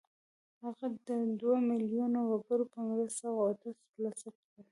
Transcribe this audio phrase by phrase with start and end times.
[0.63, 4.45] هغه د دوه ميليونه وګړو په مرسته قدرت ترلاسه کړ.